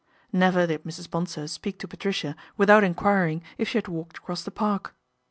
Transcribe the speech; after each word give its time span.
Never 0.33 0.65
did 0.65 0.81
Mrs. 0.83 1.07
Bonsor 1.07 1.47
speak 1.47 1.77
to 1.77 1.87
Patricia 1.87 2.35
without 2.57 2.83
enquiring 2.83 3.43
if 3.59 3.69
she 3.69 3.77
had 3.77 3.87
walked 3.87 4.17
across 4.17 4.41
the 4.43 4.49
Park. 4.49 4.95